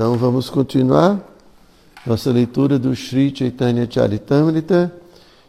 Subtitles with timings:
[0.00, 1.20] Então vamos continuar
[2.06, 4.90] nossa leitura do Sri Chaitanya Charitamrita.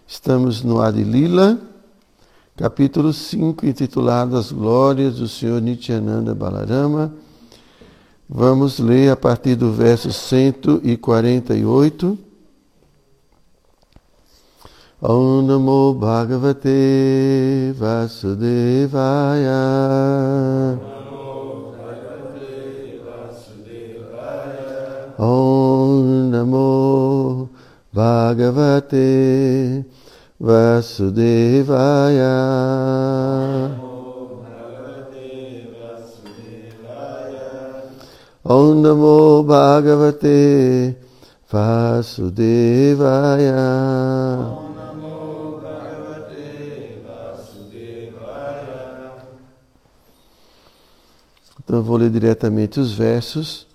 [0.06, 1.58] Estamos no Adilila,
[2.58, 7.14] capítulo 5, intitulado As Glórias do Senhor Nityananda Balarama.
[8.28, 12.20] Vamos ler a partir do verso 148.
[15.02, 19.48] Om Namo Bhagavate Vasudevaya.
[25.22, 27.48] Om Namo
[27.94, 29.86] Bhagavate
[30.40, 32.26] Vasudevaya.
[38.44, 40.98] Om Namo Bhagavate
[41.52, 42.82] Vasudevaya.
[51.64, 53.71] Então eu vou ler diretamente os versos.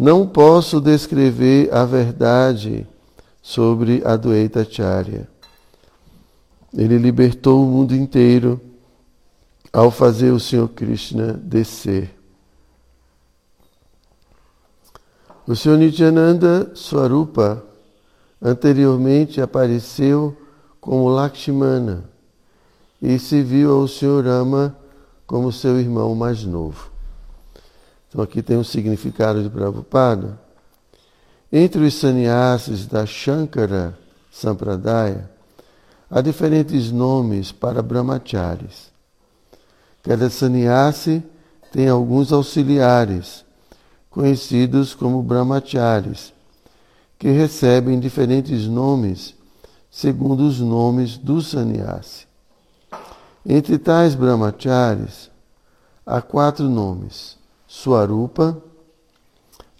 [0.00, 2.86] Não posso descrever a verdade
[3.42, 5.28] sobre a Dueta Acharya.
[6.72, 8.58] Ele libertou o mundo inteiro
[9.70, 12.16] ao fazer o Senhor Krishna descer.
[15.46, 17.62] O Senhor Nityananda Swarupa
[18.40, 20.34] anteriormente apareceu
[20.80, 22.04] como Lakshmana
[23.02, 24.74] e se viu ao Senhor Rama
[25.26, 26.89] como seu irmão mais novo.
[28.10, 30.36] Então aqui tem um significado de Prabhupada.
[31.52, 33.96] Entre os sannyasis da Shankara
[34.32, 35.30] Sampradaya,
[36.10, 38.90] há diferentes nomes para brahmacharis.
[40.02, 41.22] Cada sannyasi
[41.72, 43.44] tem alguns auxiliares,
[44.10, 46.32] conhecidos como brahmacharis,
[47.16, 49.36] que recebem diferentes nomes
[49.88, 52.26] segundo os nomes do sannyasi.
[53.46, 55.30] Entre tais brahmacharis,
[56.04, 57.39] há quatro nomes
[57.72, 58.60] Swarupa,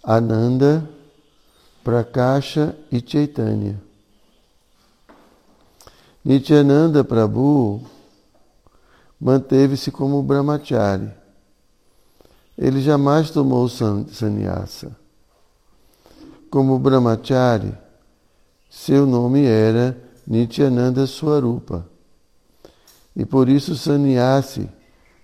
[0.01, 0.89] Ananda,
[1.83, 3.77] Prakasha e Chaitanya.
[6.23, 7.81] Nityananda Prabhu
[9.19, 11.11] manteve-se como brahmachari.
[12.57, 14.95] Ele jamais tomou sannyasa.
[16.49, 17.77] Como brahmachari,
[18.69, 21.85] seu nome era Nityananda Swarupa.
[23.13, 24.69] E por isso sannyasi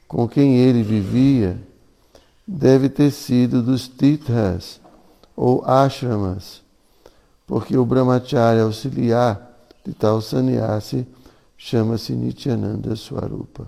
[0.06, 1.66] com quem ele vivia
[2.48, 4.80] deve ter sido dos tithas
[5.36, 6.62] ou ashramas,
[7.46, 9.52] porque o brahmacharya auxiliar
[9.86, 11.06] de tal sannyasi
[11.58, 13.68] chama-se Nityananda Swarupa.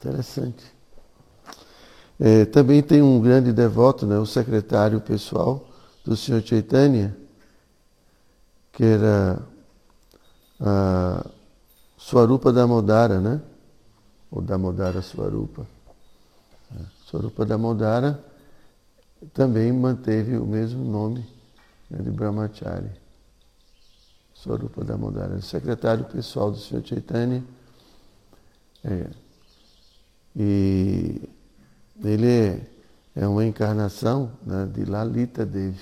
[0.00, 0.64] Interessante.
[2.18, 5.68] É, também tem um grande devoto, né, o secretário pessoal
[6.04, 6.42] do Sr.
[6.44, 7.16] Chaitanya,
[8.72, 9.40] que era
[10.60, 11.24] a
[11.96, 13.40] Swarupa Damodara, né?
[14.30, 15.77] Ou Damodara Swarupa.
[17.08, 18.22] Swarupa Damodara
[19.32, 21.26] também manteve o mesmo nome
[21.88, 22.90] né, de Brahmachari.
[24.34, 26.84] Swarupa Damodara, secretário pessoal do Sr.
[26.84, 27.42] Chaitanya.
[28.84, 29.06] É,
[30.36, 31.22] e
[32.04, 32.66] ele é,
[33.16, 35.80] é uma encarnação né, de Lalita Devi.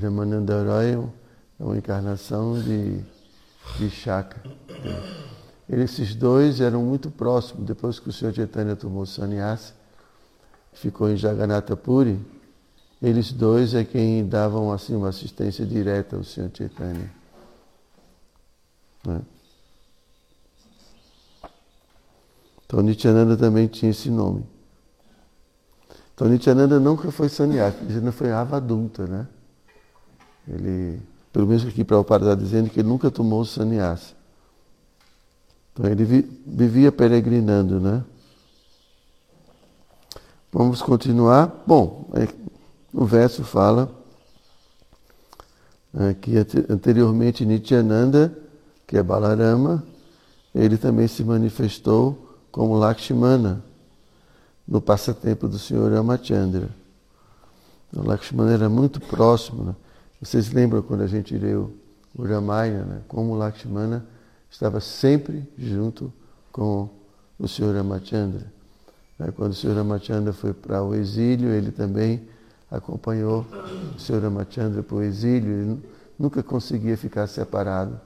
[0.00, 0.92] Ramananda Roy
[1.60, 3.04] é uma encarnação de,
[3.78, 4.42] de Shaka.
[5.68, 7.66] Esses dois eram muito próximos.
[7.66, 9.72] Depois que o Senhor Chaitanya tomou sannyasa,
[10.72, 12.20] ficou em Jagannatha Puri,
[13.02, 17.10] eles dois é quem davam assim uma assistência direta ao Senhor Chaitanya.
[19.04, 19.20] Né?
[22.64, 24.44] Então Nityananda também tinha esse nome.
[26.14, 29.28] Então Nityananda nunca foi sannyasa, ele não foi avadunta, né?
[30.48, 31.00] Ele,
[31.32, 34.14] pelo menos aqui para o está dizendo que ele nunca tomou sannyasa.
[35.76, 36.04] Então ele
[36.46, 38.02] vivia peregrinando, né?
[40.50, 41.64] Vamos continuar.
[41.66, 42.26] Bom, é,
[42.94, 43.90] o verso fala
[45.94, 46.32] é, que
[46.70, 48.34] anteriormente Nityananda,
[48.86, 49.84] que é Balarama,
[50.54, 53.62] ele também se manifestou como Lakshmana
[54.66, 56.70] no passatempo do Senhor Ramachandra.
[57.94, 59.64] O Lakshmana era muito próximo.
[59.64, 59.76] Né?
[60.22, 61.76] Vocês lembram quando a gente leu
[62.16, 63.02] o Ramayana, né?
[63.06, 64.15] como Lakshmana
[64.50, 66.12] estava sempre junto
[66.52, 66.88] com
[67.38, 67.74] o Sr.
[67.74, 68.52] Ramachandra.
[69.34, 69.74] Quando o Sr.
[69.74, 72.28] Ramachandra foi para o exílio, ele também
[72.70, 73.46] acompanhou
[73.94, 74.22] o Sr.
[74.22, 75.82] Ramachandra para o exílio, ele
[76.18, 78.00] nunca conseguia ficar separado.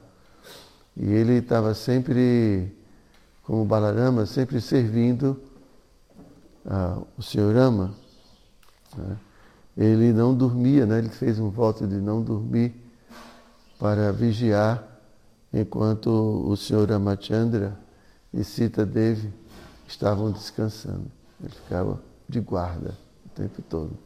[0.95, 2.75] E ele estava sempre,
[3.43, 5.39] como Balarama, sempre servindo
[6.65, 7.53] uh, o Sr.
[7.53, 7.93] Rama.
[8.97, 9.17] Né?
[9.77, 10.99] Ele não dormia, né?
[10.99, 12.75] ele fez um voto de não dormir
[13.79, 14.90] para vigiar
[15.53, 17.77] enquanto o senhor Ramachandra
[18.33, 19.33] e Sita Devi
[19.87, 21.11] estavam descansando.
[21.41, 23.97] Ele ficava de guarda o tempo todo.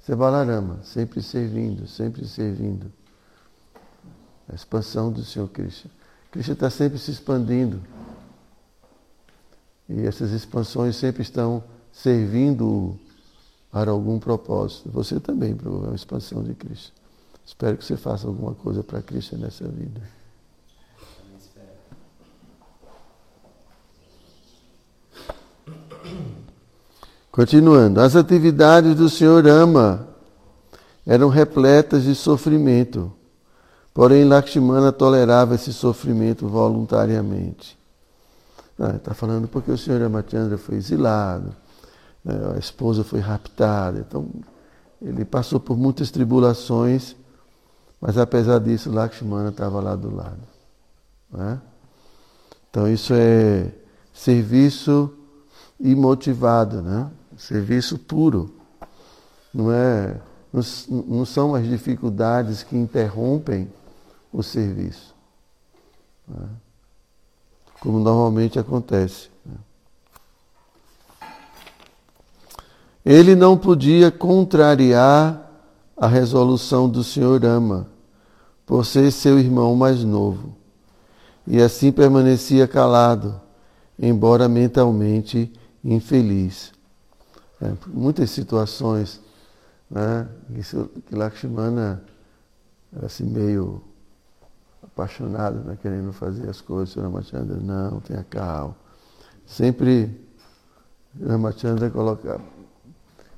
[0.00, 2.92] Isso é sempre servindo, sempre servindo.
[4.48, 5.90] A expansão do Senhor Krishna.
[6.30, 7.82] Krishna está sempre se expandindo.
[9.88, 12.96] E essas expansões sempre estão servindo
[13.70, 14.88] para algum propósito.
[14.90, 16.94] Você também promoveu uma expansão de Krishna.
[17.44, 20.00] Espero que você faça alguma coisa para Krishna nessa vida.
[27.36, 30.08] Continuando, as atividades do Senhor Ama
[31.06, 33.12] eram repletas de sofrimento,
[33.92, 37.78] porém Lakshmana tolerava esse sofrimento voluntariamente.
[38.72, 41.54] Está ah, falando porque o Senhor Ramachandra foi exilado,
[42.24, 44.30] né, a esposa foi raptada, então
[45.02, 47.14] ele passou por muitas tribulações,
[48.00, 50.40] mas apesar disso Lakshmana estava lá do lado.
[51.30, 51.60] Né?
[52.70, 53.70] Então isso é
[54.10, 55.12] serviço
[55.78, 57.10] imotivado, né?
[57.36, 58.54] Serviço puro.
[59.52, 60.20] Não, é,
[60.52, 63.70] não, são as dificuldades que interrompem
[64.32, 65.14] o serviço.
[66.26, 66.48] Né?
[67.80, 69.28] Como normalmente acontece.
[69.44, 69.54] Né?
[73.04, 75.42] Ele não podia contrariar
[75.96, 77.86] a resolução do Senhor Ama,
[78.66, 80.54] por ser seu irmão mais novo,
[81.46, 83.40] e assim permanecia calado,
[83.98, 85.50] embora mentalmente
[85.82, 86.75] infeliz.
[87.60, 89.20] É, muitas situações
[89.90, 90.28] né,
[91.06, 92.02] que Lakshmana
[92.94, 93.82] era assim meio
[94.82, 98.76] apaixonado, né, querendo fazer as coisas, o Ramachandra, não, tenha calma.
[99.46, 100.26] Sempre
[101.24, 102.42] Ramachandra colocava,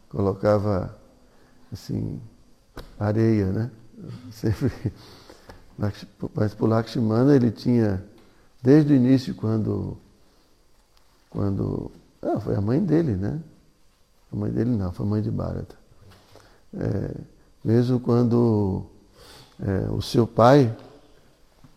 [0.09, 0.99] colocava
[1.73, 2.21] assim,
[2.99, 3.71] areia, né?
[4.31, 4.73] Sempre.
[5.77, 8.05] Mas por Lakshmana ele tinha,
[8.63, 9.97] desde o início, quando.
[11.31, 13.41] quando ah, foi a mãe dele, né?
[14.33, 15.77] A mãe dele não, foi mãe de Bharata.
[16.75, 17.15] É,
[17.65, 18.85] mesmo quando
[19.61, 20.75] é, o seu pai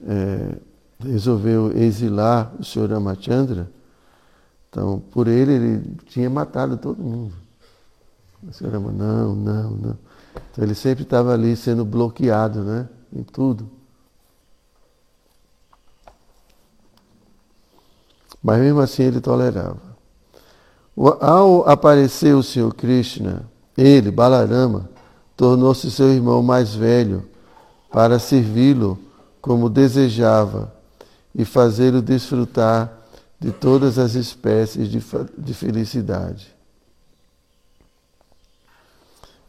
[0.05, 0.57] é,
[0.99, 3.69] resolveu exilar o senhor Ramachandra,
[4.69, 7.33] então por ele ele tinha matado todo mundo.
[8.47, 9.97] O senhor Rama, não, não, não.
[10.51, 12.89] Então ele sempre estava ali sendo bloqueado, né?
[13.13, 13.69] Em tudo.
[18.41, 19.90] Mas mesmo assim ele tolerava.
[20.95, 24.89] Ao aparecer o Senhor Krishna, ele, Balarama,
[25.35, 27.27] tornou-se seu irmão mais velho
[27.89, 28.99] para servi-lo
[29.41, 30.73] como desejava
[31.33, 32.91] e fazê-lo desfrutar
[33.39, 35.03] de todas as espécies de,
[35.37, 36.53] de felicidade.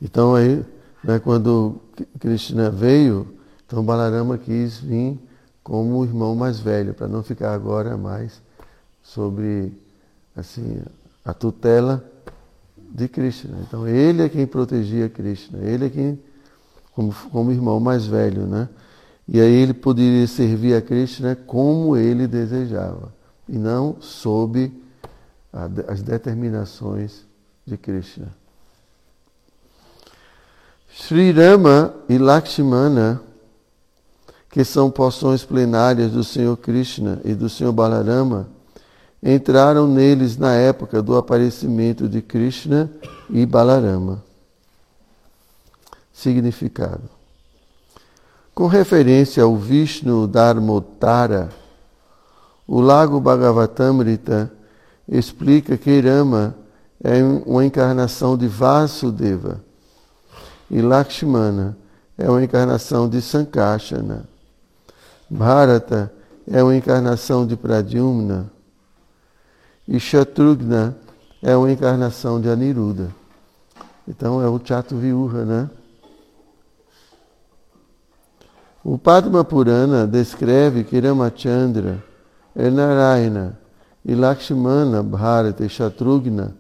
[0.01, 0.65] Então aí,
[1.05, 1.77] né, quando
[2.19, 3.37] Krishna veio,
[3.67, 5.19] então Balarama quis vir
[5.63, 8.41] como o irmão mais velho, para não ficar agora mais
[9.03, 9.73] sobre
[10.35, 10.83] assim
[11.25, 12.05] a tutela
[12.77, 13.59] de Krishna.
[13.67, 16.19] Então ele é quem protegia Krishna, ele é quem,
[16.95, 18.69] como, como irmão mais velho, né?
[19.27, 23.13] E aí ele poderia servir a Krishna como ele desejava,
[23.49, 24.71] e não sob
[25.53, 27.25] a, as determinações
[27.67, 28.29] de Krishna.
[30.95, 33.23] Sri Rama e Lakshmana,
[34.51, 38.49] que são porções plenárias do Senhor Krishna e do Senhor Balarama,
[39.23, 42.91] entraram neles na época do aparecimento de Krishna
[43.31, 44.23] e Balarama.
[46.13, 47.09] Significado.
[48.55, 51.49] Com referência ao Vishnu Dharmotara,
[52.67, 54.53] o lago Bhagavatamrita
[55.09, 56.55] explica que Rama
[57.03, 59.61] é uma encarnação de Vasudeva
[60.71, 61.77] e Lakshmana
[62.19, 64.29] é uma encarnação de Sankashana.
[65.29, 66.13] Bharata
[66.47, 68.52] é uma encarnação de Pradyumna
[69.93, 70.97] e Shatrughna
[71.43, 73.15] é uma encarnação de Aniruddha.
[74.09, 74.95] Então é o Chato
[75.45, 75.69] né?
[78.83, 82.03] O Padma Purana descreve que Ramachandra
[82.71, 83.59] Narayana
[84.03, 86.55] e Lakshmana, Bharata e Shatrughna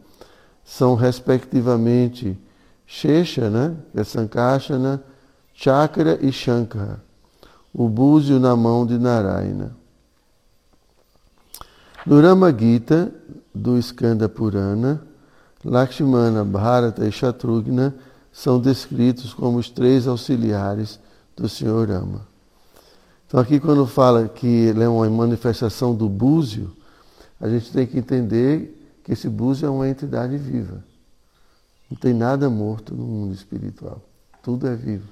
[0.63, 2.39] são respectivamente
[2.85, 3.75] Shesha, né?
[3.93, 5.03] que é Sankashana,
[5.55, 7.03] Chakra e Shankara,
[7.73, 9.82] o búzio na mão de Narayana.
[12.05, 13.13] No Rama Gita,
[13.55, 15.03] do Skanda Purana,
[15.65, 17.95] Lakshmana, Bharata e Shatrughna
[18.33, 20.99] são descritos como os três auxiliares
[21.37, 22.27] do Senhor Rama.
[23.27, 26.75] Então aqui quando fala que ele é uma manifestação do búzio,
[27.41, 30.83] a gente tem que entender que esse búzio é uma entidade viva.
[31.91, 34.01] Não tem nada morto no mundo espiritual.
[34.43, 35.09] Tudo é vivo.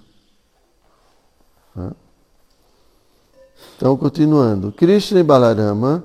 [3.76, 4.73] Então, continuando.
[4.73, 6.04] Krishna e Balarama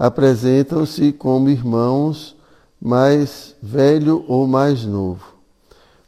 [0.00, 2.34] apresentam-se como irmãos
[2.80, 5.22] mais velho ou mais novo.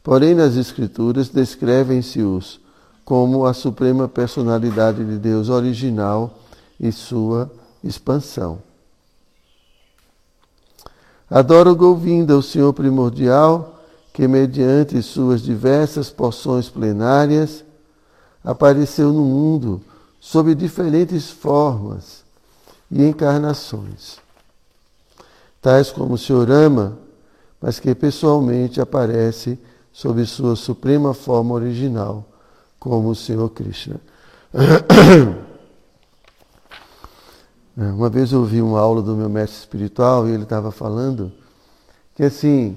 [0.02, 2.58] Porém, nas Escrituras descrevem-se-os
[3.04, 6.38] como a suprema personalidade de Deus original
[6.80, 7.52] e sua
[7.84, 8.60] expansão.
[11.28, 13.78] Adoro Govinda, o Senhor primordial,
[14.10, 17.62] que mediante suas diversas porções plenárias
[18.42, 19.82] apareceu no mundo
[20.18, 22.21] sob diferentes formas
[22.92, 24.18] e encarnações,
[25.62, 26.98] tais como o Senhor ama,
[27.58, 29.58] mas que pessoalmente aparece
[29.90, 32.24] sob sua suprema forma original,
[32.78, 33.98] como o Senhor Krishna.
[37.74, 41.32] Uma vez eu ouvi uma aula do meu mestre espiritual e ele estava falando
[42.14, 42.76] que assim,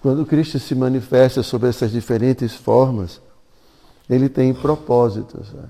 [0.00, 3.20] quando Cristo se manifesta sob essas diferentes formas,
[4.08, 5.52] ele tem propósitos.
[5.52, 5.64] Né?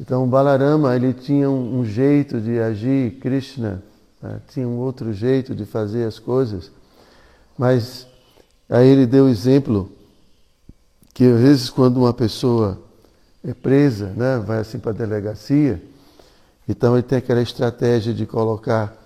[0.00, 3.82] Então, Balarama ele tinha um, jeito de agir, Krishna
[4.22, 4.40] né?
[4.48, 6.70] tinha um outro jeito de fazer as coisas,
[7.56, 8.06] mas
[8.68, 9.90] aí ele deu o exemplo
[11.14, 12.78] que às vezes quando uma pessoa
[13.44, 15.82] é presa, né, vai assim para a delegacia,
[16.68, 18.96] então ele tem aquela estratégia de colocar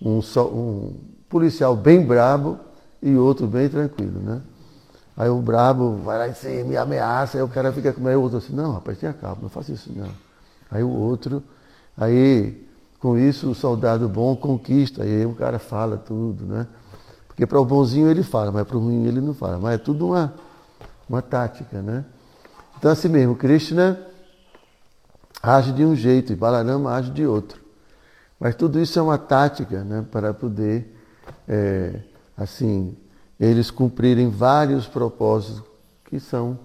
[0.00, 0.94] um, um
[1.28, 2.58] policial bem brabo
[3.02, 4.40] e outro bem tranquilo, né?
[5.16, 8.20] Aí o brabo vai lá em cima e ameaça, aí o cara fica com o
[8.20, 10.25] outro assim, não, rapaz, tenha calma, não faça isso não.
[10.70, 11.42] Aí o outro,
[11.96, 12.66] aí
[12.98, 16.66] com isso o soldado bom conquista, aí o cara fala tudo, né?
[17.28, 19.58] Porque para o bonzinho ele fala, mas para o ruim ele não fala.
[19.58, 20.34] Mas é tudo uma,
[21.08, 22.04] uma tática, né?
[22.78, 23.98] Então assim mesmo, Krishna
[25.42, 27.60] age de um jeito e Balarama age de outro.
[28.38, 30.94] Mas tudo isso é uma tática né, para poder,
[31.48, 32.00] é,
[32.36, 32.96] assim,
[33.38, 35.62] eles cumprirem vários propósitos
[36.04, 36.58] que são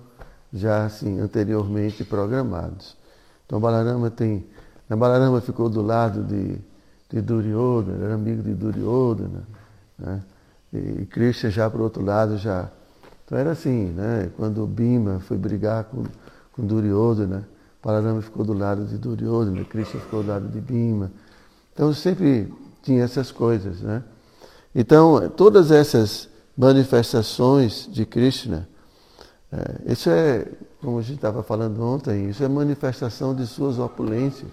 [0.52, 2.98] já assim anteriormente programados.
[3.52, 4.46] Então Balarama tem,
[4.90, 6.58] a Balarama ficou do lado de,
[7.10, 9.44] de Duryodhana, era amigo de Duryodhana,
[10.00, 10.24] né?
[10.72, 12.70] e Krishna já para o outro lado já.
[13.26, 14.32] Então era assim, né?
[14.38, 16.06] quando Bima foi brigar com,
[16.54, 17.46] com Duryodhana,
[17.84, 21.12] Balarama ficou do lado de Duryodhana, Krishna ficou do lado de Bhima.
[21.74, 24.02] Então sempre tinha essas coisas, né?
[24.74, 28.70] Então, todas essas manifestações de Krishna,
[29.52, 30.48] é, isso é,
[30.82, 34.52] como a gente estava falando ontem, isso é manifestação de suas opulências.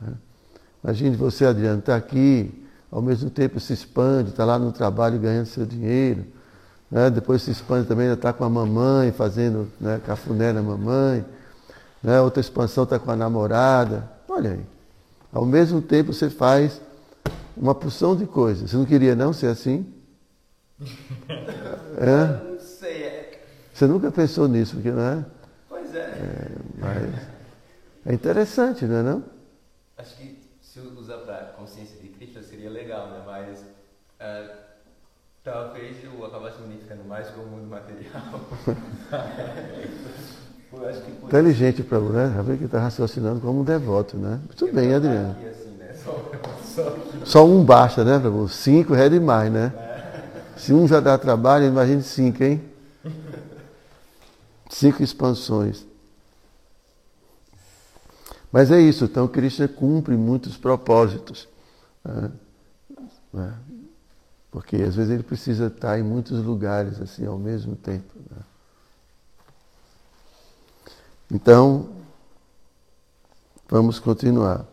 [0.00, 0.12] Né?
[0.82, 5.46] Imagine você, Adriano, está aqui, ao mesmo tempo se expande, está lá no trabalho ganhando
[5.46, 6.24] seu dinheiro,
[6.90, 7.10] né?
[7.10, 11.24] depois se expande também, está com a mamãe, fazendo né, cafuné na mamãe
[12.02, 12.20] né?
[12.20, 14.08] outra expansão está com a namorada.
[14.28, 14.60] Olha aí.
[15.32, 16.80] Ao mesmo tempo você faz
[17.56, 18.70] uma porção de coisas.
[18.70, 19.86] Você não queria não ser assim?
[22.00, 22.47] É?
[23.78, 25.24] Você nunca pensou nisso, porque não é?
[25.68, 26.00] Pois é.
[26.00, 27.12] é mas
[28.06, 29.22] é interessante, não é não?
[29.96, 33.22] Acho que se usar para consciência de Cristo seria legal, né?
[33.24, 34.50] Mas uh,
[35.44, 38.40] talvez eu acabasse me identificando mais com o mundo material.
[41.22, 42.32] Inteligente para o né?
[42.34, 44.40] Já vê que está raciocinando como um devoto, né?
[44.44, 45.36] Muito bem, Adriano.
[45.48, 45.94] Assim, né?
[46.04, 46.32] só,
[46.64, 46.96] só...
[47.24, 48.48] só, um basta, né, Prabhu?
[48.48, 49.72] Cinco é demais, né?
[49.76, 50.58] É.
[50.58, 52.60] Se um já dá trabalho, imagine cinco, hein?
[54.68, 55.86] Cinco expansões.
[58.50, 61.48] Mas é isso, então Krishna cumpre muitos propósitos.
[62.04, 62.32] Né?
[63.32, 63.58] né?
[64.50, 68.14] Porque às vezes ele precisa estar em muitos lugares assim ao mesmo tempo.
[68.30, 68.42] Né?
[71.30, 71.90] Então,
[73.68, 74.64] vamos continuar.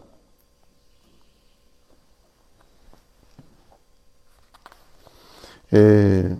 [5.71, 6.37] É,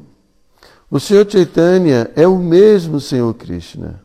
[0.89, 4.01] o Senhor Chaitanya é o mesmo Senhor Krishna.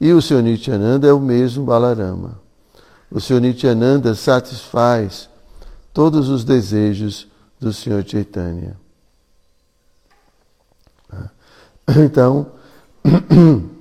[0.00, 2.40] E o Senhor Nityananda é o mesmo Balarama.
[3.10, 5.28] O Senhor Nityananda satisfaz
[5.92, 8.76] todos os desejos do Senhor Chaitanya.
[12.04, 12.52] Então,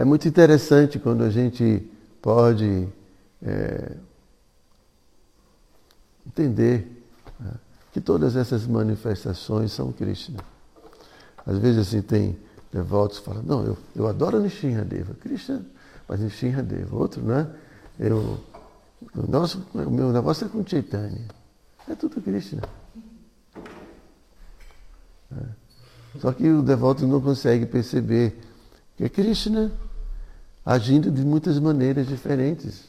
[0.00, 1.86] É muito interessante quando a gente
[2.22, 2.88] pode
[3.42, 3.96] é,
[6.26, 7.04] entender
[7.38, 7.52] né,
[7.92, 10.38] que todas essas manifestações são Krishna.
[11.46, 12.38] Às vezes assim tem
[12.72, 15.64] devotos que falam, não, eu, eu adoro Nishinradeva, Krishna,
[16.08, 17.48] mas Nishinradeva, outro, né?
[17.98, 18.38] Eu,
[19.14, 21.26] o, nosso, o meu negócio é com Chaitanya.
[21.88, 22.62] É tudo Krishna.
[25.32, 25.60] É.
[26.18, 28.38] Só que o devoto não consegue perceber
[28.96, 29.72] que é Krishna
[30.64, 32.88] agindo de muitas maneiras diferentes.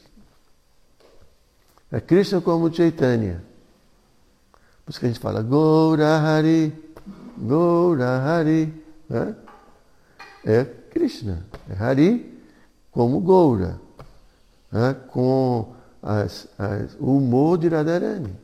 [1.90, 3.42] É Krishna como Chaitanya.
[4.84, 6.72] Por isso que a gente fala Goura Hari,
[7.38, 8.72] Goura Hari.
[9.08, 9.36] Né?
[10.44, 11.44] É Krishna.
[11.68, 12.40] É Hari
[12.90, 13.80] como Goura.
[14.70, 14.94] Né?
[15.08, 18.34] Com as, as, o humor de Radharani.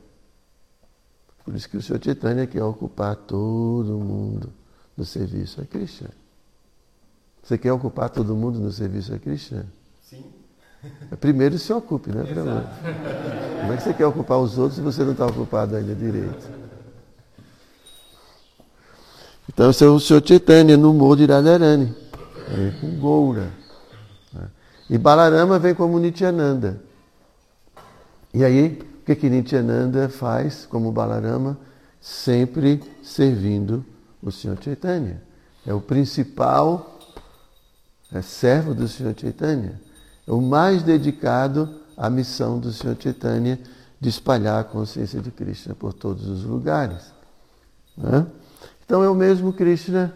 [1.43, 4.51] Por isso que o Senhor Chaitanya quer ocupar todo mundo
[4.95, 6.09] no serviço a Krishna.
[7.41, 9.65] Você quer ocupar todo mundo no serviço a Krishna?
[10.03, 10.25] Sim.
[11.19, 12.29] Primeiro se ocupe, né?
[12.29, 12.67] Exato.
[13.61, 16.58] Como é que você quer ocupar os outros se você não está ocupado ainda direito?
[19.51, 21.91] Então, esse é o Senhor Chaitanya no Mo de Radharani,
[22.79, 23.51] com Goura.
[24.31, 24.47] Né?
[24.91, 26.79] E Balarama vem como Nityananda.
[28.31, 31.57] E aí, o que, que Nityananda faz como Balarama?
[31.99, 33.83] Sempre servindo
[34.21, 35.21] o Senhor Chaitanya.
[35.65, 36.99] É o principal
[38.11, 39.81] é servo do Senhor Chaitanya.
[40.27, 43.59] É o mais dedicado à missão do Senhor Chaitanya
[43.99, 47.11] de espalhar a consciência de Krishna por todos os lugares.
[47.97, 48.27] Né?
[48.89, 50.11] Então é o mesmo Krishna,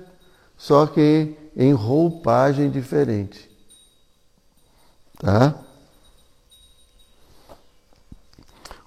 [0.57, 3.47] só que em roupagem diferente.
[5.19, 5.53] Tá?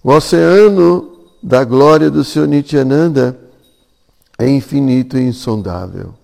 [0.02, 3.38] O oceano da glória do Senhor Nityananda
[4.36, 6.14] é infinito e insondável.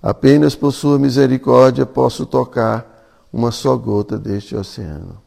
[0.00, 2.86] Apenas por sua misericórdia posso tocar
[3.32, 5.20] uma só gota deste oceano.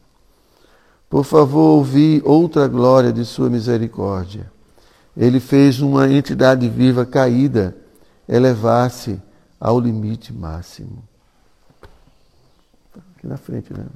[1.10, 4.55] Por favor, ouvi outra glória de sua misericórdia.
[5.16, 7.76] Ele fez uma entidade viva caída
[8.28, 9.20] elevar-se
[9.58, 11.02] ao limite máximo.
[13.16, 13.86] Aqui na frente, né?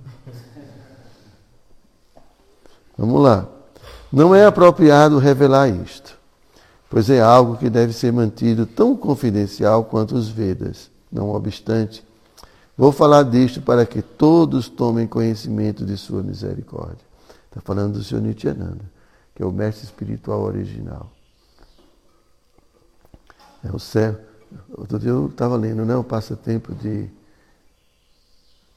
[2.97, 3.47] Vamos lá.
[4.13, 6.21] Não é apropriado revelar isto
[6.91, 10.91] pois é algo que deve ser mantido tão confidencial quanto os Vedas.
[11.11, 12.05] Não obstante,
[12.77, 17.05] vou falar disto para que todos tomem conhecimento de sua misericórdia.
[17.49, 18.85] Está falando do Senhor Nityananda,
[19.41, 21.11] que é o mestre espiritual original.
[23.65, 24.21] É o céu.
[24.69, 25.97] Outro dia eu estava lendo, né?
[25.97, 27.09] O passatempo de.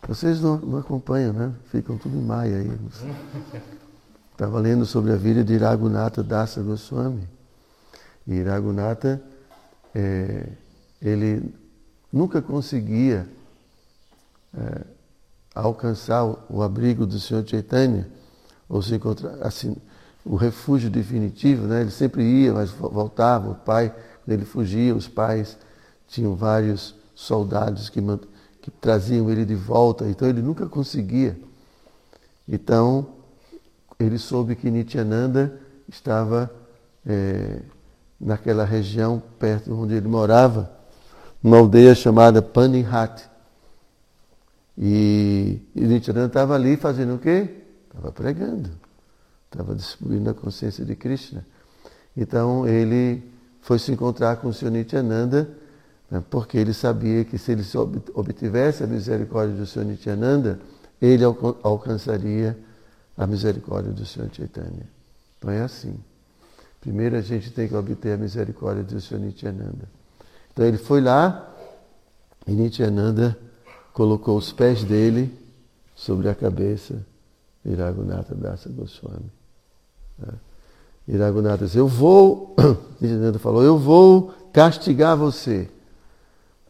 [0.08, 1.53] Vocês não, não acompanham, né?
[1.65, 2.72] Ficam tudo em maia aí.
[4.32, 7.27] Estava lendo sobre a vida de Raghunatha Dasa Goswami.
[8.25, 9.22] E Raghunatha,
[9.93, 10.48] é,
[11.01, 11.53] ele
[12.10, 13.27] nunca conseguia
[14.57, 14.81] é,
[15.53, 18.07] alcançar o, o, abrigo do Senhor Chaitanya,
[18.70, 19.75] ou se encontrar, assim,
[20.25, 21.81] o refúgio definitivo, né?
[21.81, 25.57] ele sempre ia, mas voltava, o pai, quando ele fugia, os pais
[26.07, 28.00] tinham vários soldados que,
[28.62, 31.38] que traziam ele de volta, então ele nunca conseguia.
[32.48, 33.07] Então,
[34.00, 36.50] ele soube que Nityananda estava
[37.05, 37.62] é,
[38.20, 40.72] naquela região perto onde ele morava,
[41.44, 43.29] uma aldeia chamada Panihat.
[44.77, 47.50] E, e Nityananda estava ali fazendo o quê?
[47.88, 48.72] Estava pregando,
[49.53, 51.46] estava distribuindo a consciência de Krishna.
[52.16, 53.24] Então ele
[53.61, 55.50] foi se encontrar com o Senhor Nityananda,
[56.11, 57.63] né, porque ele sabia que se ele
[58.13, 60.59] obtivesse a misericórdia do Senhor Nityananda,
[61.01, 62.57] ele alcançaria
[63.18, 64.87] a misericórdia do Senhor Chaitanya.
[65.37, 65.98] Então é assim.
[66.81, 69.87] Primeiro a gente tem que obter a misericórdia do Senhor Nityananda.
[70.51, 71.53] Então ele foi lá
[72.46, 73.37] e Nityananda
[73.94, 75.33] colocou os pés dele
[75.96, 77.05] sobre a cabeça
[77.63, 79.31] de Raghunatha Dasa Goswami.
[81.08, 82.56] E Raghunatha disse, eu vou,
[83.00, 85.70] Nityananda falou, eu vou castigar você.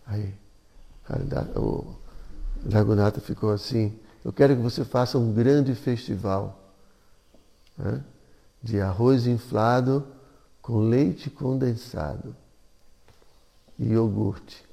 [0.06, 0.34] Aí
[1.56, 1.86] o
[2.72, 6.60] Raghunatha ficou assim, eu quero que você faça um grande festival.
[7.78, 8.02] Né?
[8.64, 10.06] de arroz inflado
[10.62, 12.34] com leite condensado
[13.78, 14.64] e iogurte.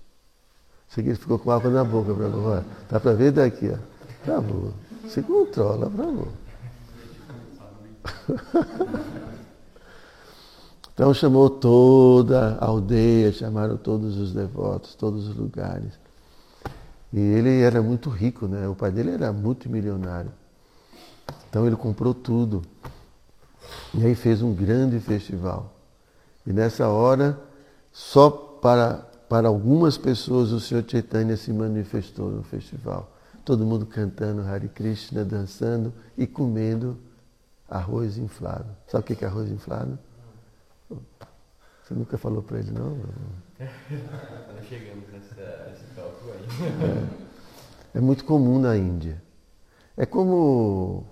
[0.89, 2.65] Isso aqui ficou com água na boca para agora.
[2.89, 3.79] Dá para ver daqui, ó.
[4.25, 4.73] Tá bom.
[5.09, 6.29] Se controla, por favor.
[11.01, 15.99] Então chamou toda a aldeia, chamaram todos os devotos, todos os lugares.
[17.11, 18.69] E ele era muito rico, né?
[18.69, 20.31] O pai dele era multimilionário.
[21.49, 22.61] Então ele comprou tudo.
[23.95, 25.73] E aí fez um grande festival.
[26.47, 27.41] E nessa hora,
[27.91, 33.11] só para, para algumas pessoas o Senhor Chaitanya se manifestou no festival.
[33.43, 36.99] Todo mundo cantando Hare Krishna, dançando e comendo
[37.71, 38.77] arroz inflado.
[38.89, 39.97] Sabe o que é arroz inflado?
[41.85, 42.91] Você nunca falou para ele, não?
[43.61, 47.11] Não chegamos nessa, nesse tópico aí.
[47.95, 49.23] É, é, muito comum na Índia.
[49.97, 51.07] É como.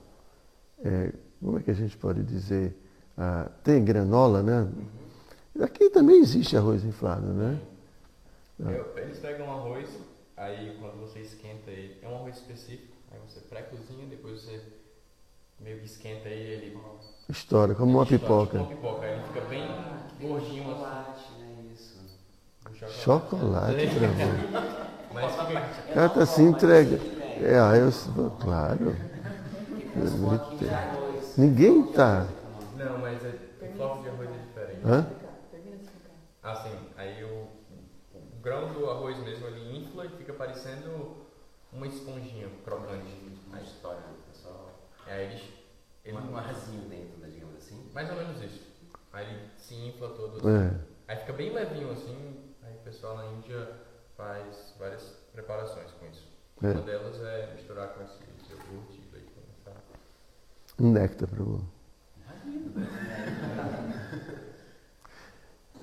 [0.84, 2.76] É, como é que a gente pode dizer?
[3.16, 4.68] Ah, tem granola, né?
[5.60, 7.60] Aqui também existe arroz inflado, né?
[8.60, 9.88] Eu, eles pegam arroz,
[10.36, 14.60] aí quando você esquenta ele, é um arroz específico, aí você pré-cozinha, depois você
[15.58, 16.90] meio que esquenta ele, ele
[17.28, 18.58] estoura, como uma pipoca.
[18.58, 20.66] Como uma pipoca, ele fica bem gordinho.
[20.66, 21.72] Chocolate, né?
[21.72, 21.98] Isso.
[22.86, 24.44] Chocolate, pra mim.
[25.10, 25.32] Mas.
[25.88, 27.00] O cara tá assim entrega.
[27.36, 27.90] É, aí eu,
[28.38, 28.96] claro.
[29.94, 30.40] De arroz.
[31.36, 32.26] Ninguém tá.
[32.72, 34.84] Não, mas é, o floco de arroz é diferente.
[34.84, 35.06] Hã?
[36.42, 36.92] Ah, sim.
[36.96, 37.48] Aí o,
[38.12, 41.26] o grão do arroz mesmo ele infla e fica parecendo
[41.72, 43.22] uma esponjinha crocante.
[43.52, 44.02] A história
[45.08, 45.42] É, eles,
[46.04, 47.90] ele, Um armazinho dentro, né, digamos assim.
[47.94, 48.66] mais ou menos isso.
[49.12, 50.48] Aí ele se infla todo.
[50.48, 50.74] É.
[51.08, 52.36] Aí fica bem levinho assim.
[52.62, 53.72] Aí o pessoal na Índia
[54.16, 56.28] faz várias preparações com isso.
[56.62, 56.70] É.
[56.72, 58.18] Uma delas é misturar com esse
[58.50, 59.82] iogurte e leite condensado.
[60.78, 61.62] Um néctar para o.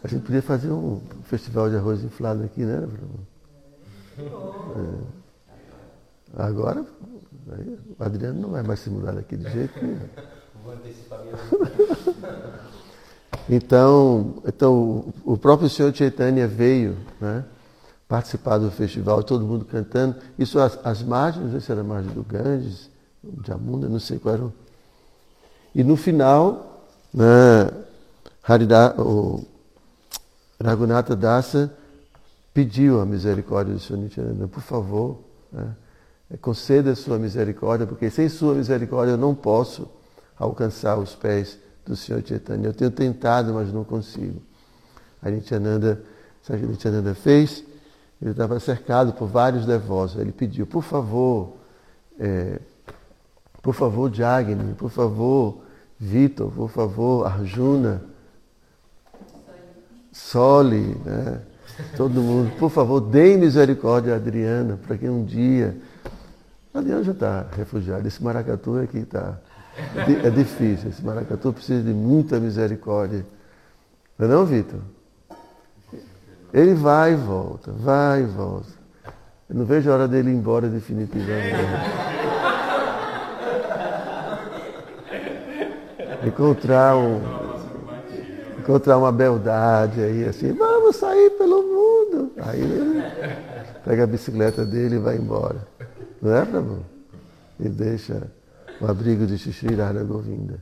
[0.03, 3.25] A gente podia fazer um festival de arroz inflado aqui, né, Bruno?
[4.19, 5.15] É.
[6.43, 6.85] Agora,
[7.53, 9.73] aí, o Adriano não vai mais se mudar daqui jeito.
[10.63, 12.65] Vou antecipar minha.
[13.49, 17.43] Então, então o- próprio senhor Chaitanya veio né,
[18.07, 20.15] participar do festival, todo mundo cantando.
[20.39, 22.89] Isso as, as margens, não sei se era a margem do Ganges,
[23.23, 24.53] de Amunda, não sei qual era.
[25.75, 27.69] E no final, né,
[28.43, 29.45] Harida, o
[30.63, 31.71] Raghunatha Dasa
[32.53, 35.19] pediu a misericórdia do Senhor Nityananda, por favor,
[35.51, 35.75] né,
[36.41, 39.87] conceda a sua misericórdia, porque sem sua misericórdia eu não posso
[40.37, 42.67] alcançar os pés do Senhor Chaitanya.
[42.67, 44.41] Eu tenho tentado, mas não consigo.
[45.21, 46.01] A Nityananda,
[46.41, 47.63] sabe o que Nityananda fez?
[48.21, 50.15] Ele estava cercado por vários devotos.
[50.17, 51.57] Ele pediu, por favor,
[52.19, 52.59] é,
[53.61, 55.59] por favor, Jagni, por favor,
[55.99, 58.01] Vitor, por favor, Arjuna,
[60.11, 61.41] Soli, né?
[61.97, 65.75] todo mundo, por favor, deem misericórdia a Adriana, para que um dia.
[66.75, 69.37] A Adriana já está refugiada, esse maracatu aqui está.
[69.95, 73.25] É, é difícil, esse maracatu precisa de muita misericórdia.
[74.19, 74.81] Não é não, Vitor?
[76.53, 78.67] Ele vai e volta, vai e volta.
[79.49, 81.55] Eu não vejo a hora dele ir embora definitivamente.
[86.25, 87.21] Encontrar um,
[88.59, 92.31] encontrar uma beldade aí, assim, vamos sair pelo mundo.
[92.41, 93.01] Aí ele
[93.85, 95.74] pega a bicicleta dele e vai embora.
[96.25, 96.83] Não é, Prabhu?
[97.59, 98.31] E deixa
[98.81, 100.59] o abrigo de Shri Radha Govinda.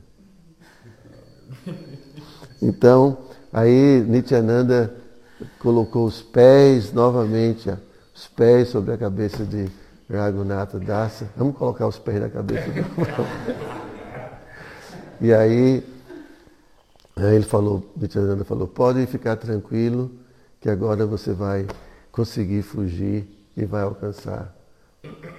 [2.60, 3.16] Então,
[3.50, 4.94] aí Nityananda
[5.58, 7.70] colocou os pés novamente,
[8.14, 9.70] os pés sobre a cabeça de
[10.10, 11.30] Raghunatha Dasa.
[11.34, 12.82] Vamos colocar os pés na cabeça do
[15.18, 15.82] E aí,
[17.16, 20.10] aí ele falou, Nityananda falou, pode ficar tranquilo
[20.60, 21.66] que agora você vai
[22.12, 24.53] conseguir fugir e vai alcançar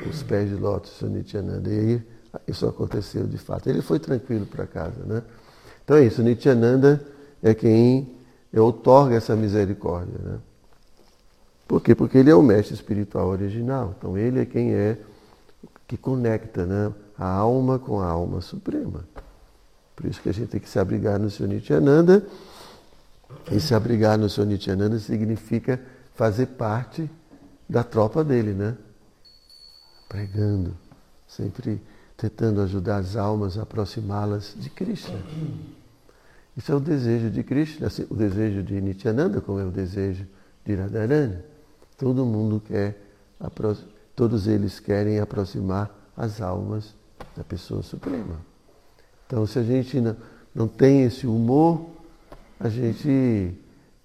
[0.09, 1.09] os pés de lótus Sr.
[1.09, 1.69] Nityananda.
[1.69, 2.03] E aí
[2.47, 3.69] isso aconteceu de fato.
[3.69, 5.23] Ele foi tranquilo para casa, né?
[5.83, 7.05] Então é isso, Nityananda
[7.41, 8.15] é quem
[8.53, 10.39] outorga essa misericórdia, né?
[11.67, 11.95] Por quê?
[11.95, 13.95] Porque ele é o mestre espiritual original.
[13.97, 14.97] Então ele é quem é
[15.87, 19.05] que conecta, né, a alma com a alma suprema.
[19.95, 21.47] Por isso que a gente tem que se abrigar no Sr.
[21.47, 22.25] Nityananda.
[23.51, 24.45] E se abrigar no Sr.
[24.45, 25.79] Nityananda significa
[26.15, 27.09] fazer parte
[27.67, 28.75] da tropa dele, né?
[30.07, 30.75] Pregando,
[31.27, 31.81] sempre
[32.17, 35.19] tentando ajudar as almas a aproximá-las de Krishna.
[36.55, 40.25] Isso é o desejo de Krishna, assim, o desejo de Nityananda, como é o desejo
[40.63, 41.39] de Radharani.
[41.97, 42.97] Todo mundo quer,
[44.15, 46.95] todos eles querem aproximar as almas
[47.35, 48.39] da pessoa suprema.
[49.27, 50.15] Então, se a gente não,
[50.53, 51.89] não tem esse humor,
[52.59, 53.53] a gente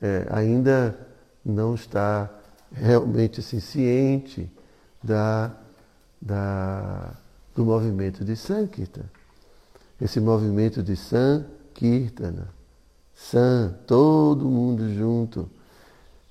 [0.01, 0.99] é, ainda
[1.45, 2.29] não está
[2.73, 4.51] realmente assim, ciente
[5.03, 5.55] da,
[6.21, 7.15] da,
[7.55, 9.05] do movimento de Sankirtan.
[10.01, 12.49] Esse movimento de Sankirtana.
[13.15, 15.49] San, todo mundo junto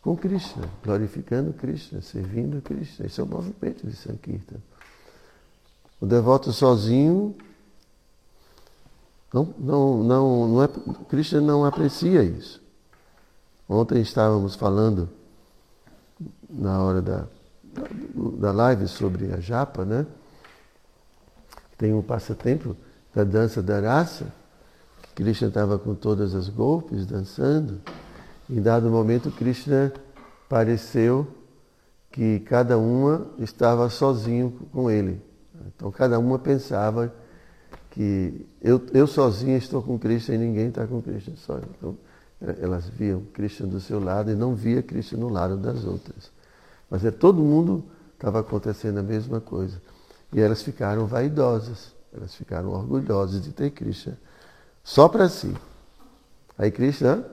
[0.01, 3.05] com Krishna, glorificando Krishna, servindo Krishna.
[3.05, 4.61] Esse é o movimento de Sankirtana.
[6.01, 7.35] O devoto sozinho
[9.33, 10.67] não, não, não, não é,
[11.07, 12.61] Krishna não aprecia isso.
[13.67, 15.09] Ontem estávamos falando
[16.49, 17.27] na hora da,
[18.39, 20.05] da live sobre a japa, né?
[21.77, 22.75] Tem um passatempo
[23.13, 24.27] da dança da raça,
[25.01, 27.81] que Krishna estava com todas as golpes dançando.
[28.49, 29.93] Em dado momento, Krishna
[30.47, 31.27] pareceu
[32.11, 35.21] que cada uma estava sozinho com ele.
[35.67, 37.13] Então, cada uma pensava
[37.91, 41.35] que eu, eu sozinha estou com Krishna e ninguém está com Krishna.
[41.37, 41.59] Só.
[41.59, 41.97] Então,
[42.61, 46.31] elas viam Krishna do seu lado e não via Krishna no lado das outras.
[46.89, 49.81] Mas é, todo mundo estava acontecendo a mesma coisa.
[50.33, 54.17] E elas ficaram vaidosas, elas ficaram orgulhosas de ter Krishna
[54.83, 55.55] só para si.
[56.57, 57.23] Aí Krishna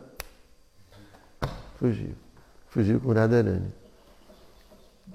[1.79, 2.15] fugiu.
[2.69, 3.73] Fugiu com Radharani.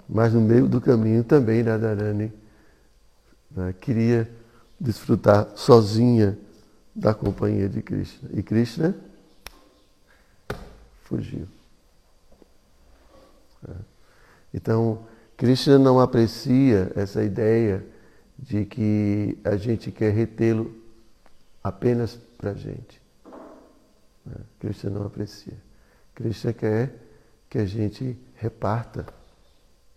[0.09, 2.33] Mas no meio do caminho também Radharani
[3.51, 4.29] né, queria
[4.79, 6.37] desfrutar sozinha
[6.95, 8.29] da companhia de Krishna.
[8.33, 8.95] E Krishna
[11.03, 11.47] fugiu.
[14.53, 15.05] Então,
[15.37, 17.85] Krishna não aprecia essa ideia
[18.37, 20.75] de que a gente quer retê-lo
[21.63, 23.01] apenas para a gente.
[24.29, 24.39] É.
[24.59, 25.57] Krishna não aprecia.
[26.13, 26.93] Krishna quer
[27.49, 29.05] que a gente reparta,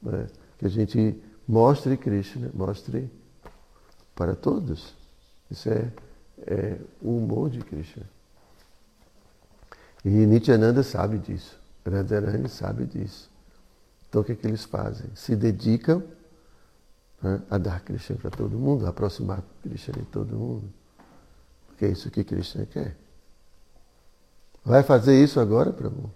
[0.02, 0.26] né?
[0.58, 3.10] que a gente mostre Krishna, mostre
[4.14, 4.94] para todos.
[5.50, 5.90] Isso é,
[6.46, 8.04] é o humor de Krishna.
[10.04, 11.58] E Nityananda sabe disso.
[11.86, 13.30] Radharani sabe disso.
[14.14, 15.10] Então o que, é que eles fazem?
[15.16, 16.00] Se dedicam
[17.20, 20.72] né, a dar Krishna para todo mundo, a aproximar Krishna de todo mundo.
[21.66, 22.96] Porque é isso que Krishna quer.
[24.64, 26.12] Vai fazer isso agora, Prabhu?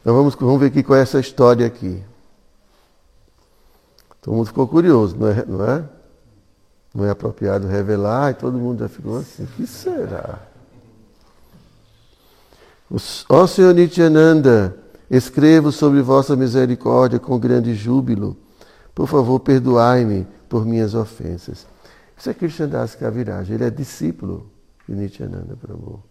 [0.00, 2.02] Então vamos, vamos ver aqui qual é essa história aqui.
[4.22, 5.44] Todo mundo ficou curioso, não é?
[5.44, 5.84] Não é,
[6.94, 10.49] não é apropriado revelar, e todo mundo já ficou assim, o que será?
[13.28, 14.76] Ó Senhor Nityananda,
[15.10, 18.36] escrevo sobre vossa misericórdia com grande júbilo.
[18.94, 21.66] Por favor, perdoai-me por minhas ofensas.
[22.18, 24.50] Isso é Krishnadas Kaviraj, ele é discípulo
[24.88, 26.02] de Nityananda Prabhu.